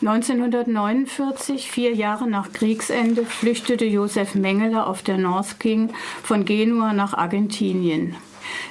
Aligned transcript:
1949, 0.00 1.70
vier 1.70 1.92
Jahre 1.94 2.26
nach 2.26 2.52
Kriegsende, 2.52 3.26
flüchtete 3.26 3.84
Josef 3.84 4.34
Mengele 4.34 4.86
auf 4.86 5.02
der 5.02 5.18
North 5.18 5.60
King 5.60 5.92
von 6.22 6.46
Genua 6.46 6.94
nach 6.94 7.12
Argentinien. 7.12 8.16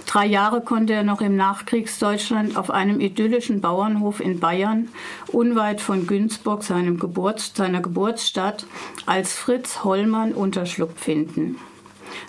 Drei 0.08 0.26
Jahre 0.26 0.62
konnte 0.62 0.94
er 0.94 1.04
noch 1.04 1.22
im 1.22 1.36
Nachkriegsdeutschland 1.36 2.58
auf 2.58 2.72
einem 2.72 3.00
idyllischen 3.00 3.62
Bauernhof 3.62 4.20
in 4.20 4.40
Bayern, 4.40 4.90
unweit 5.28 5.82
von 5.82 6.08
Günzburg, 6.08 6.64
Geburts-, 6.64 7.52
seiner 7.56 7.82
Geburtsstadt, 7.82 8.66
als 9.06 9.34
Fritz 9.34 9.84
Hollmann 9.84 10.34
Unterschlupf 10.34 11.00
finden. 11.00 11.58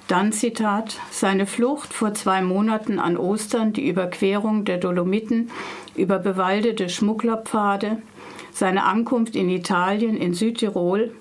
Dann 0.09 0.32
Zitat, 0.32 0.98
seine 1.11 1.46
Flucht 1.46 1.95
vor 1.95 2.12
zwei 2.12 2.43
Monaten 2.43 2.98
an 2.98 3.17
Ostern, 3.17 3.73
die 3.73 3.89
Überquerung 3.89 4.67
der 4.67 4.77
Dolomiten 4.77 5.51
über 5.96 6.19
bewaldete 6.19 6.89
Schmugglerpfade, 6.89 8.03
seine 8.53 8.85
Ankunft 8.85 9.37
in 9.37 9.48
Italien, 9.48 10.16
in 10.16 10.35
Südtirol, 10.35 11.12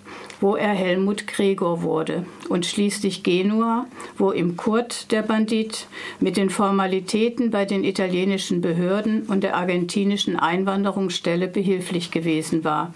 wo 0.41 0.55
er 0.55 0.73
Helmut 0.73 1.27
Gregor 1.27 1.81
wurde, 1.81 2.25
und 2.47 2.65
schließlich 2.65 3.23
Genua, 3.23 3.87
wo 4.17 4.31
im 4.31 4.57
Kurt 4.57 5.11
der 5.11 5.21
Bandit 5.21 5.87
mit 6.19 6.37
den 6.37 6.49
Formalitäten 6.49 7.51
bei 7.51 7.65
den 7.65 7.83
italienischen 7.83 8.61
Behörden 8.61 9.23
und 9.23 9.43
der 9.43 9.55
argentinischen 9.55 10.37
Einwanderungsstelle 10.37 11.47
behilflich 11.47 12.11
gewesen 12.11 12.63
war. 12.63 12.93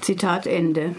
Zitat 0.00 0.46
Ende. 0.46 0.94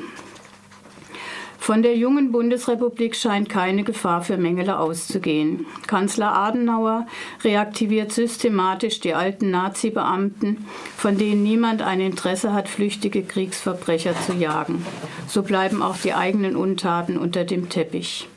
Von 1.62 1.84
der 1.84 1.96
jungen 1.96 2.32
Bundesrepublik 2.32 3.16
scheint 3.16 3.48
keine 3.48 3.84
Gefahr 3.84 4.24
für 4.24 4.36
Mengele 4.36 4.80
auszugehen. 4.80 5.68
Kanzler 5.86 6.36
Adenauer 6.36 7.06
reaktiviert 7.44 8.12
systematisch 8.12 9.00
die 9.00 9.14
alten 9.14 9.52
Nazi-Beamten, 9.52 10.66
von 10.98 11.20
denen 11.20 11.44
niemand 11.44 11.84
ein 11.84 12.02
Interesse 12.02 12.52
hat, 12.54 12.68
flüchtige 12.68 13.22
Kriegsverbrecher 13.22 14.16
zu 14.26 14.34
jagen. 14.34 14.84
So 15.28 15.44
bleiben 15.44 15.84
auch 15.84 15.98
die 15.98 16.16
eigenen 16.16 16.56
Untaten 16.56 17.16
unter 17.16 17.44
dem 17.44 17.70
Teppich. 17.70 18.28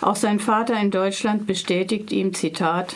Auch 0.00 0.14
sein 0.14 0.38
Vater 0.38 0.80
in 0.80 0.92
Deutschland 0.92 1.48
bestätigt 1.48 2.12
ihm, 2.12 2.34
Zitat, 2.34 2.94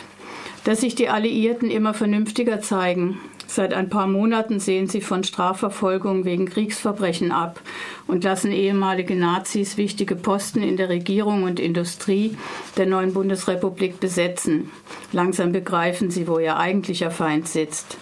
dass 0.63 0.79
sich 0.79 0.95
die 0.95 1.09
Alliierten 1.09 1.69
immer 1.69 1.93
vernünftiger 1.93 2.61
zeigen, 2.61 3.19
Seit 3.55 3.73
ein 3.73 3.87
paar 3.87 4.05
Monaten 4.05 4.59
sehen 4.59 4.87
sie 4.87 4.99
von 4.99 5.23
Strafverfolgung 5.23 6.25
wegen 6.25 6.45
Kriegsverbrechen 6.45 7.31
ab 7.31 7.61
und 8.05 8.25
lassen 8.25 8.51
ehemalige 8.51 9.15
Nazis 9.15 9.77
wichtige 9.77 10.17
Posten 10.17 10.61
in 10.61 10.75
der 10.75 10.89
Regierung 10.89 11.43
und 11.43 11.61
Industrie 11.61 12.35
der 12.75 12.85
neuen 12.85 13.13
Bundesrepublik 13.13 14.01
besetzen. 14.01 14.71
Langsam 15.13 15.53
begreifen 15.53 16.11
sie, 16.11 16.27
wo 16.27 16.37
ihr 16.37 16.57
eigentlicher 16.57 17.11
Feind 17.11 17.47
sitzt. 17.47 17.95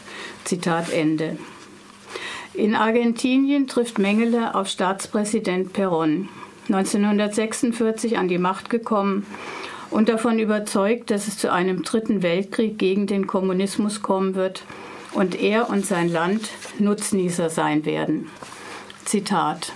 Zitat 0.43 0.91
Ende. 0.91 1.37
In 2.55 2.73
Argentinien 2.73 3.67
trifft 3.67 3.99
Mengele 3.99 4.55
auf 4.55 4.67
Staatspräsident 4.67 5.71
Perón. 5.71 6.29
1946 6.69 8.17
an 8.17 8.27
die 8.27 8.39
Macht 8.39 8.71
gekommen 8.71 9.27
und 9.91 10.09
davon 10.09 10.39
überzeugt, 10.39 11.11
dass 11.11 11.27
es 11.27 11.38
zu 11.38 11.51
einem 11.51 11.83
dritten 11.83 12.23
Weltkrieg 12.23 12.79
gegen 12.79 13.05
den 13.05 13.27
Kommunismus 13.27 14.01
kommen 14.01 14.33
wird, 14.33 14.63
und 15.14 15.39
er 15.39 15.69
und 15.69 15.86
sein 15.86 16.09
Land 16.09 16.50
Nutznießer 16.80 17.50
sein 17.50 17.86
werden. 17.86 18.30
Zitat. 19.06 19.72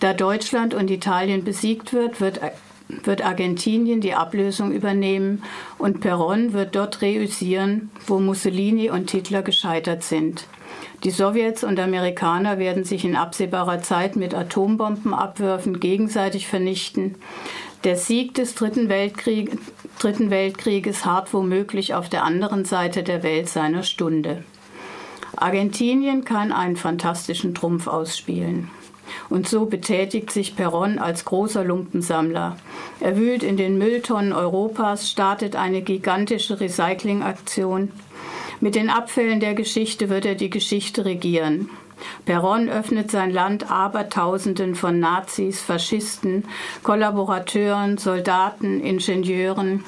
Da 0.00 0.14
Deutschland 0.14 0.74
und 0.74 0.90
Italien 0.90 1.44
besiegt 1.44 1.92
wird, 1.92 2.20
wird, 2.20 2.40
wird 2.88 3.24
Argentinien 3.24 4.00
die 4.00 4.14
Ablösung 4.14 4.72
übernehmen 4.72 5.42
und 5.78 6.04
Perón 6.04 6.52
wird 6.52 6.74
dort 6.74 7.02
reüssieren, 7.02 7.90
wo 8.06 8.18
Mussolini 8.18 8.90
und 8.90 9.10
Hitler 9.10 9.42
gescheitert 9.42 10.02
sind. 10.02 10.46
Die 11.04 11.10
Sowjets 11.10 11.64
und 11.64 11.80
Amerikaner 11.80 12.58
werden 12.58 12.84
sich 12.84 13.04
in 13.04 13.16
absehbarer 13.16 13.80
Zeit 13.80 14.16
mit 14.16 14.34
Atombombenabwürfen 14.34 15.80
gegenseitig 15.80 16.46
vernichten. 16.46 17.14
Der 17.84 17.96
Sieg 17.96 18.34
des 18.34 18.54
Dritten, 18.54 18.90
Weltkrieg, 18.90 19.58
Dritten 19.98 20.30
Weltkrieges 20.30 21.06
hart 21.06 21.32
womöglich 21.32 21.94
auf 21.94 22.10
der 22.10 22.24
anderen 22.24 22.66
Seite 22.66 23.02
der 23.02 23.22
Welt 23.22 23.48
seiner 23.48 23.82
Stunde. 23.82 24.44
Argentinien 25.36 26.24
kann 26.24 26.52
einen 26.52 26.76
fantastischen 26.76 27.54
Trumpf 27.54 27.86
ausspielen. 27.86 28.70
Und 29.28 29.48
so 29.48 29.66
betätigt 29.66 30.30
sich 30.30 30.56
Perron 30.56 30.98
als 30.98 31.24
großer 31.24 31.64
Lumpensammler. 31.64 32.56
Er 33.00 33.16
wühlt 33.16 33.42
in 33.42 33.56
den 33.56 33.78
Mülltonnen 33.78 34.32
Europas, 34.32 35.10
startet 35.10 35.56
eine 35.56 35.82
gigantische 35.82 36.60
Recyclingaktion. 36.60 37.90
Mit 38.60 38.74
den 38.74 38.90
Abfällen 38.90 39.40
der 39.40 39.54
Geschichte 39.54 40.08
wird 40.08 40.26
er 40.26 40.34
die 40.34 40.50
Geschichte 40.50 41.04
regieren. 41.04 41.70
Perron 42.24 42.68
öffnet 42.68 43.10
sein 43.10 43.30
Land 43.30 43.70
Abertausenden 43.70 44.74
von 44.74 45.00
Nazis, 45.00 45.60
Faschisten, 45.60 46.44
Kollaborateuren, 46.82 47.98
Soldaten, 47.98 48.80
Ingenieuren, 48.80 49.84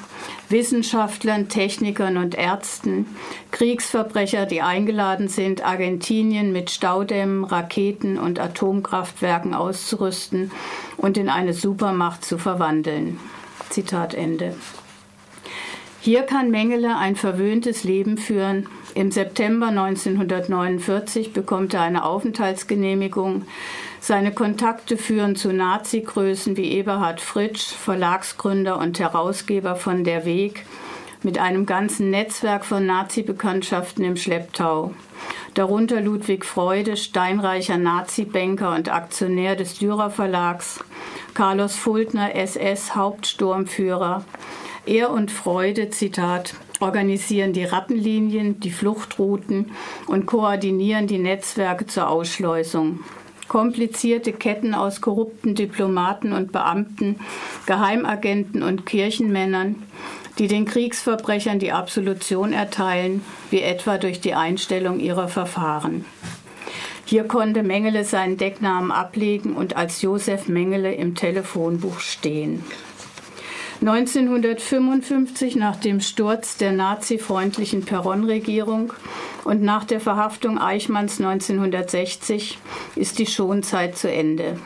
Wissenschaftlern, 0.49 1.49
Technikern 1.49 2.17
und 2.17 2.35
Ärzten, 2.35 3.05
Kriegsverbrecher, 3.51 4.45
die 4.45 4.61
eingeladen 4.61 5.27
sind, 5.27 5.65
Argentinien 5.65 6.51
mit 6.51 6.69
Staudämmen, 6.69 7.43
Raketen 7.43 8.17
und 8.17 8.39
Atomkraftwerken 8.39 9.53
auszurüsten 9.53 10.51
und 10.97 11.17
in 11.17 11.29
eine 11.29 11.53
Supermacht 11.53 12.23
zu 12.23 12.37
verwandeln. 12.37 13.19
Zitat 13.69 14.13
Ende. 14.13 14.55
Hier 16.03 16.23
kann 16.23 16.51
Mengele 16.51 16.97
ein 16.97 17.15
verwöhntes 17.15 17.85
Leben 17.85 18.17
führen. 18.17 18.67
Im 18.93 19.09
September 19.09 19.67
1949 19.67 21.31
bekommt 21.31 21.73
er 21.73 21.81
eine 21.83 22.03
Aufenthaltsgenehmigung. 22.03 23.45
Seine 24.01 24.33
Kontakte 24.33 24.97
führen 24.97 25.37
zu 25.37 25.53
Nazi-Größen 25.53 26.57
wie 26.57 26.73
Eberhard 26.73 27.21
Fritsch, 27.21 27.71
Verlagsgründer 27.73 28.79
und 28.79 28.99
Herausgeber 28.99 29.77
von 29.77 30.03
Der 30.03 30.25
Weg, 30.25 30.65
mit 31.21 31.39
einem 31.39 31.65
ganzen 31.65 32.09
Netzwerk 32.09 32.65
von 32.65 32.85
Nazi-Bekanntschaften 32.85 34.03
im 34.03 34.17
Schlepptau. 34.17 34.93
Darunter 35.53 36.01
Ludwig 36.01 36.43
Freude, 36.43 36.97
steinreicher 36.97 37.77
Nazi-Banker 37.77 38.75
und 38.75 38.91
Aktionär 38.91 39.55
des 39.55 39.79
Dürer 39.79 40.09
Verlags, 40.09 40.83
Carlos 41.33 41.77
Fultner, 41.77 42.35
SS-Hauptsturmführer, 42.35 44.25
er 44.85 45.11
und 45.11 45.31
Freude, 45.31 45.89
Zitat, 45.89 46.55
organisieren 46.79 47.53
die 47.53 47.63
Rattenlinien, 47.63 48.59
die 48.59 48.71
Fluchtrouten 48.71 49.71
und 50.07 50.25
koordinieren 50.25 51.07
die 51.07 51.19
Netzwerke 51.19 51.87
zur 51.87 52.09
Ausschleusung. 52.09 52.99
Komplizierte 53.47 54.33
Ketten 54.33 54.73
aus 54.73 55.01
korrupten 55.01 55.55
Diplomaten 55.55 56.33
und 56.33 56.51
Beamten, 56.51 57.19
Geheimagenten 57.65 58.63
und 58.63 58.85
Kirchenmännern, 58.85 59.75
die 60.39 60.47
den 60.47 60.65
Kriegsverbrechern 60.65 61.59
die 61.59 61.71
Absolution 61.71 62.53
erteilen, 62.53 63.23
wie 63.51 63.61
etwa 63.61 63.97
durch 63.97 64.19
die 64.21 64.33
Einstellung 64.33 64.99
ihrer 64.99 65.27
Verfahren. 65.27 66.05
Hier 67.05 67.25
konnte 67.25 67.63
Mengele 67.63 68.05
seinen 68.05 68.37
Decknamen 68.37 68.91
ablegen 68.91 69.53
und 69.53 69.75
als 69.75 70.01
Josef 70.01 70.47
Mengele 70.47 70.93
im 70.95 71.15
Telefonbuch 71.15 71.99
stehen. 71.99 72.63
1955 73.81 75.55
nach 75.55 75.75
dem 75.75 75.99
Sturz 75.99 76.57
der 76.57 76.71
nazifreundlichen 76.71 77.83
Perron-Regierung 77.83 78.93
und 79.43 79.61
nach 79.61 79.83
der 79.83 79.99
Verhaftung 79.99 80.59
Eichmanns 80.59 81.19
1960 81.19 82.57
ist 82.95 83.19
die 83.19 83.25
Schonzeit 83.25 83.97
zu 83.97 84.11
Ende. 84.11 84.57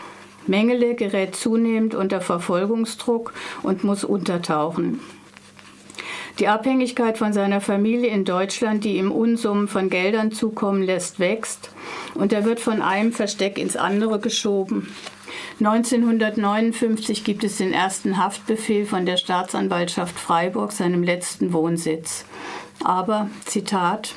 Mengele 0.46 0.96
gerät 0.96 1.36
zunehmend 1.36 1.96
unter 1.96 2.22
Verfolgungsdruck 2.22 3.34
und 3.64 3.84
muss 3.84 4.04
untertauchen. 4.04 5.00
Die 6.40 6.48
Abhängigkeit 6.48 7.18
von 7.18 7.34
seiner 7.34 7.62
Familie 7.62 8.10
in 8.10 8.24
Deutschland, 8.24 8.84
die 8.84 8.98
ihm 8.98 9.12
Unsummen 9.12 9.68
von 9.68 9.90
Geldern 9.90 10.32
zukommen 10.32 10.84
lässt, 10.84 11.20
wächst 11.20 11.72
und 12.14 12.32
er 12.32 12.46
wird 12.46 12.60
von 12.60 12.82
einem 12.82 13.12
Versteck 13.12 13.58
ins 13.58 13.76
andere 13.76 14.20
geschoben. 14.20 14.88
1959 15.60 17.24
gibt 17.24 17.44
es 17.44 17.58
den 17.58 17.74
ersten 17.74 18.18
Haftbefehl 18.18 18.86
von 18.86 19.08
der 19.08 19.18
Staatsanwaltschaft 19.18 20.20
Freiburg, 20.20 20.72
seinem 20.72 21.02
letzten 21.02 21.52
Wohnsitz. 21.52 22.26
Aber, 22.84 23.30
Zitat, 23.46 24.14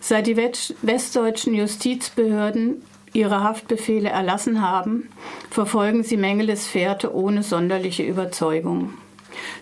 seit 0.00 0.26
die 0.26 0.36
westdeutschen 0.36 1.54
Justizbehörden 1.54 2.82
ihre 3.12 3.44
Haftbefehle 3.44 4.08
erlassen 4.08 4.60
haben, 4.60 5.08
verfolgen 5.48 6.02
sie 6.02 6.16
Mengeles 6.16 6.66
Fährte 6.66 7.14
ohne 7.14 7.44
sonderliche 7.44 8.02
Überzeugung. 8.02 8.94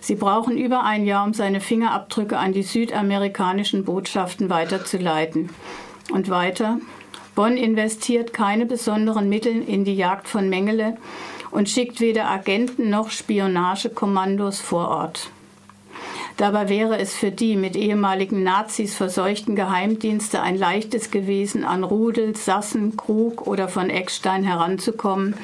Sie 0.01 0.15
brauchen 0.15 0.57
über 0.57 0.83
ein 0.83 1.05
Jahr, 1.05 1.25
um 1.25 1.33
seine 1.33 1.61
Fingerabdrücke 1.61 2.37
an 2.37 2.53
die 2.53 2.63
südamerikanischen 2.63 3.85
Botschaften 3.85 4.49
weiterzuleiten. 4.49 5.49
Und 6.11 6.29
weiter, 6.29 6.79
Bonn 7.35 7.57
investiert 7.57 8.33
keine 8.33 8.65
besonderen 8.65 9.29
Mittel 9.29 9.61
in 9.67 9.85
die 9.85 9.95
Jagd 9.95 10.27
von 10.27 10.49
Mengele 10.49 10.97
und 11.51 11.69
schickt 11.69 11.99
weder 11.99 12.29
Agenten 12.29 12.89
noch 12.89 13.09
Spionagekommandos 13.09 14.59
vor 14.59 14.89
Ort. 14.89 15.29
Dabei 16.37 16.67
wäre 16.67 16.97
es 16.97 17.13
für 17.13 17.29
die 17.29 17.55
mit 17.55 17.75
ehemaligen 17.75 18.41
Nazis 18.41 18.95
verseuchten 18.95 19.55
Geheimdienste 19.55 20.41
ein 20.41 20.57
leichtes 20.57 21.11
gewesen, 21.11 21.63
an 21.63 21.83
Rudel, 21.83 22.35
Sassen, 22.35 22.97
Krug 22.97 23.45
oder 23.45 23.67
von 23.67 23.89
Eckstein 23.91 24.43
heranzukommen, 24.43 25.35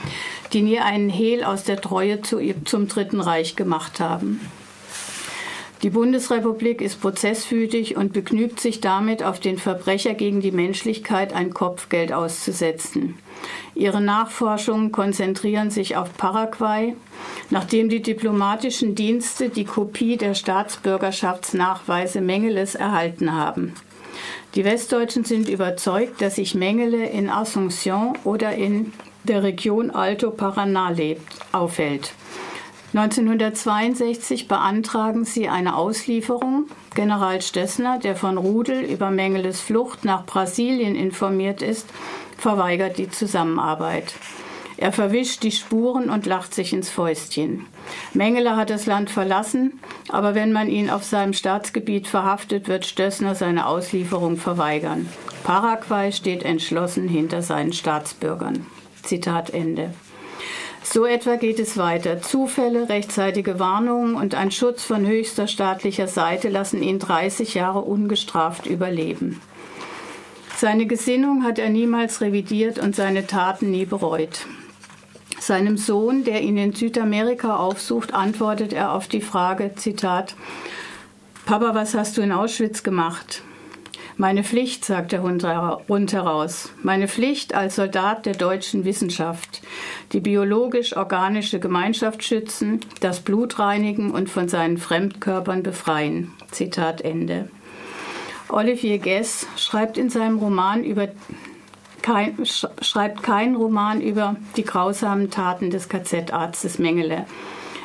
die 0.52 0.64
nie 0.64 0.80
einen 0.80 1.10
Hehl 1.10 1.44
aus 1.44 1.64
der 1.64 1.80
Treue 1.80 2.22
zu, 2.22 2.40
zum 2.66 2.88
Dritten 2.88 3.22
Reich 3.22 3.56
gemacht 3.56 4.00
haben. 4.00 4.42
Die 5.82 5.92
Bundesrepublik 5.92 6.82
ist 6.82 7.00
prozesswütig 7.00 7.96
und 7.96 8.12
begnügt 8.12 8.60
sich 8.60 8.82
damit, 8.82 9.24
auf 9.24 9.40
den 9.40 9.58
Verbrecher 9.58 10.14
gegen 10.14 10.42
die 10.42 10.52
Menschlichkeit 10.52 11.32
ein 11.32 11.54
Kopfgeld 11.54 12.12
auszusetzen. 12.12 13.18
Ihre 13.76 14.02
Nachforschungen 14.02 14.92
konzentrieren 14.92 15.72
sich 15.72 15.96
auf 15.96 16.18
Paraguay, 16.18 16.96
nachdem 17.50 17.88
die 17.88 18.02
diplomatischen 18.02 18.94
Dienste 18.94 19.48
die 19.48 19.64
Kopie 19.64 20.18
der 20.18 20.34
Staatsbürgerschaftsnachweise 20.34 22.20
Mengeles 22.20 22.76
erhalten 22.76 23.34
haben. 23.34 23.74
Die 24.56 24.66
Westdeutschen 24.66 25.24
sind 25.24 25.48
überzeugt, 25.48 26.22
dass 26.22 26.36
sich 26.36 26.56
Mengele 26.56 27.06
in 27.06 27.30
Asunción 27.30 28.18
oder 28.26 28.54
in 28.54 28.92
der 29.24 29.44
Region 29.44 29.92
Alto 29.92 30.32
Paraná 30.32 30.92
lebt, 30.92 31.36
aufhält. 31.54 32.12
1962 32.94 34.48
beantragen 34.48 35.24
sie 35.24 35.48
eine 35.48 35.76
Auslieferung. 35.76 36.66
General 36.96 37.40
Stessner, 37.42 38.00
der 38.00 38.16
von 38.16 38.38
Rudel 38.38 38.82
über 38.82 39.12
Mengeles 39.12 39.62
Flucht 39.62 40.06
nach 40.06 40.26
Brasilien 40.26 40.96
informiert 40.96 41.62
ist, 41.62 41.88
verweigert 42.38 42.98
die 42.98 43.10
Zusammenarbeit. 43.10 44.16
Er 44.78 44.92
verwischt 44.92 45.44
die 45.44 45.52
Spuren 45.52 46.10
und 46.10 46.26
lacht 46.26 46.56
sich 46.56 46.74
ins 46.74 46.90
Fäustchen. 46.90 47.68
Mengele 48.14 48.56
hat 48.56 48.70
das 48.70 48.86
Land 48.86 49.10
verlassen, 49.10 49.80
aber 50.08 50.36
wenn 50.36 50.52
man 50.52 50.70
ihn 50.70 50.90
auf 50.90 51.04
seinem 51.04 51.34
Staatsgebiet 51.34 52.08
verhaftet, 52.08 52.68
wird 52.70 52.86
Stössner 52.86 53.36
seine 53.36 53.68
Auslieferung 53.68 54.38
verweigern. 54.38 55.10
Paraguay 55.44 56.12
steht 56.12 56.44
entschlossen 56.44 57.08
hinter 57.08 57.42
seinen 57.42 57.74
Staatsbürgern. 57.74 58.66
Zitat 59.04 59.50
Ende. 59.50 59.94
So 60.84 61.06
etwa 61.06 61.36
geht 61.36 61.60
es 61.60 61.78
weiter. 61.78 62.22
Zufälle, 62.22 62.90
rechtzeitige 62.90 63.60
Warnungen 63.60 64.16
und 64.16 64.34
ein 64.34 64.52
Schutz 64.52 64.84
von 64.84 65.06
höchster 65.06 65.48
staatlicher 65.48 66.08
Seite 66.08 66.50
lassen 66.50 66.82
ihn 66.82 67.00
30 67.00 67.54
Jahre 67.54 67.82
ungestraft 67.82 68.66
überleben. 68.66 69.42
Seine 70.56 70.88
Gesinnung 70.88 71.44
hat 71.44 71.60
er 71.60 71.70
niemals 71.70 72.22
revidiert 72.22 72.80
und 72.80 72.96
seine 72.96 73.28
Taten 73.28 73.72
nie 73.72 73.86
bereut. 73.86 74.46
Seinem 75.40 75.78
Sohn, 75.78 76.26
der 76.26 76.42
ihn 76.42 76.58
in 76.58 76.74
Südamerika 76.74 77.56
aufsucht, 77.56 78.14
antwortet 78.14 78.74
er 78.74 78.94
auf 78.94 79.08
die 79.08 79.22
Frage, 79.22 79.72
Zitat, 79.76 80.36
Papa, 81.46 81.74
was 81.74 81.94
hast 81.94 82.18
du 82.18 82.22
in 82.22 82.32
Auschwitz 82.32 82.84
gemacht? 82.84 83.42
Meine 84.22 84.44
Pflicht, 84.44 84.84
sagt 84.84 85.14
der 85.14 85.22
Hund 85.22 85.46
rundheraus, 85.46 86.74
meine 86.84 87.08
Pflicht 87.08 87.54
als 87.54 87.78
Soldat 87.78 88.26
der 88.26 88.34
deutschen 88.34 88.84
Wissenschaft, 88.84 89.62
die 90.12 90.20
biologisch-organische 90.20 91.62
Gemeinschaft 91.62 92.22
schützen, 92.26 92.82
das 93.00 93.22
Blut 93.22 93.60
reinigen 93.60 94.12
und 94.12 94.30
von 94.30 94.50
seinen 94.50 94.78
Fremdkörpern 94.78 95.64
befreien. 95.64 96.34
Zitat 96.52 97.00
Ende. 97.00 97.48
Olivier 98.50 98.98
Guess 98.98 99.48
schreibt 99.56 99.98
in 99.98 100.10
seinem 100.10 100.40
Roman 100.40 100.84
über 100.84 101.08
kein, 102.02 102.46
schreibt 102.46 103.24
keinen 103.24 103.56
Roman 103.56 104.02
über 104.02 104.36
die 104.58 104.66
grausamen 104.66 105.32
Taten 105.32 105.70
des 105.70 105.88
KZ-Arztes 105.88 106.78
Mengele. 106.78 107.26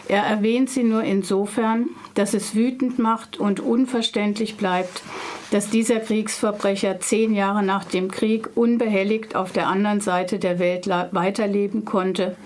Er 0.08 0.22
erwähnt 0.22 0.68
sie 0.68 0.84
nur 0.84 1.02
insofern, 1.02 1.88
dass 2.14 2.34
es 2.34 2.54
wütend 2.54 2.98
macht 2.98 3.38
und 3.38 3.60
unverständlich 3.60 4.56
bleibt, 4.56 5.02
dass 5.50 5.70
dieser 5.70 6.00
Kriegsverbrecher 6.00 7.00
zehn 7.00 7.34
Jahre 7.34 7.62
nach 7.62 7.84
dem 7.84 8.10
Krieg 8.10 8.50
unbehelligt 8.54 9.34
auf 9.34 9.52
der 9.52 9.68
anderen 9.68 10.00
Seite 10.00 10.38
der 10.38 10.58
Welt 10.58 10.88
weiterleben 10.88 11.84
konnte 11.84 12.36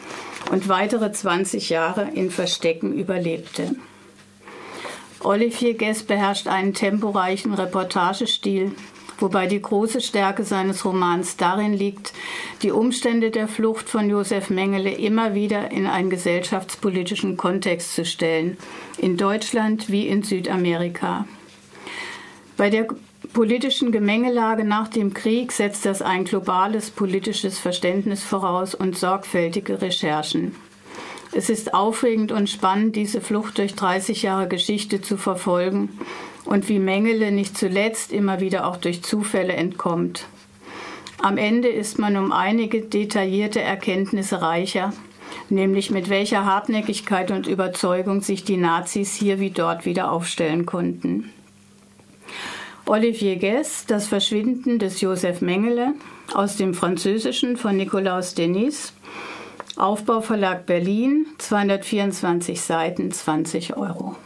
und 0.51 0.69
weitere 0.69 1.11
20 1.13 1.71
Jahre 1.71 2.09
in 2.15 2.31
Verstecken 2.31 2.93
überlebte. 2.93 3.75
Olivier 5.21 5.75
Guess 5.75 6.05
beherrscht 6.05 6.47
einen 6.47 6.75
temporeichen 6.75 7.53
Reportagestil, 7.55 8.73
wobei 9.19 9.47
die 9.47 9.61
große 9.61 10.01
Stärke 10.01 10.45
seines 10.45 10.85
Romans 10.85 11.37
darin 11.37 11.73
liegt, 11.73 12.13
die 12.63 12.71
Umstände 12.71 13.31
der 13.31 13.49
Flucht 13.49 13.89
von 13.89 14.09
Josef 14.09 14.51
Mengele 14.51 14.93
immer 14.93 15.35
wieder 15.35 15.71
in 15.71 15.87
einen 15.87 16.11
gesellschaftspolitischen 16.11 17.37
Kontext 17.37 17.95
zu 17.95 18.05
stellen, 18.05 18.57
in 18.99 19.17
Deutschland 19.17 19.91
wie 19.91 20.09
in 20.09 20.23
Südamerika. 20.23 21.27
Bei 22.57 22.71
der 22.71 22.87
politischen 23.33 23.93
Gemengelage 23.93 24.65
nach 24.65 24.89
dem 24.89 25.15
Krieg 25.15 25.53
setzt 25.53 25.85
das 25.85 26.03
ein 26.03 26.25
globales 26.25 26.91
politisches 26.91 27.59
Verständnis 27.59 28.25
voraus 28.25 28.75
und 28.75 28.97
sorgfältige 28.97 29.83
Recherchen. 29.83 30.57
Es 31.33 31.51
ist 31.51 31.75
aufregend 31.75 32.33
und 32.33 32.49
spannend, 32.49 32.97
diese 32.97 33.21
Flucht 33.21 33.59
durch 33.59 33.75
30 33.75 34.23
Jahre 34.23 34.49
Geschichte 34.49 35.03
zu 35.03 35.19
verfolgen 35.19 35.91
und 36.49 36.71
wie 36.71 36.79
Mengele 36.79 37.31
nicht 37.31 37.59
zuletzt 37.59 38.11
immer 38.11 38.41
wieder 38.41 38.67
auch 38.67 38.79
durch 38.79 39.03
Zufälle 39.03 39.53
entkommt. 39.53 40.27
Am 41.21 41.37
Ende 41.37 41.69
ist 41.69 41.99
man 41.99 42.17
um 42.17 42.33
einige 42.33 42.81
detaillierte 42.81 43.61
Erkenntnisse 43.61 44.41
reicher, 44.41 44.95
nämlich 45.51 45.91
mit 45.91 46.09
welcher 46.09 46.47
Hartnäckigkeit 46.47 47.31
und 47.31 47.47
Überzeugung 47.47 48.23
sich 48.23 48.45
die 48.45 48.57
Nazis 48.57 49.15
hier 49.15 49.41
wie 49.41 49.51
dort 49.51 49.85
wieder 49.85 50.11
aufstellen 50.11 50.65
konnten. 50.65 51.31
Olivier 52.87 53.37
Guess, 53.37 53.85
Das 53.85 54.07
Verschwinden 54.07 54.79
des 54.79 55.03
Josef 55.03 55.43
Mengele 55.43 55.93
aus 56.33 56.57
dem 56.57 56.73
Französischen 56.73 57.59
von 57.59 57.77
Nikolaus 57.77 58.33
Denis, 58.35 58.95
Aufbauverlag 59.77 60.65
Berlin, 60.65 61.27
224 61.37 62.59
Seiten, 62.59 63.13
20 63.13 63.77
Euro. 63.77 64.17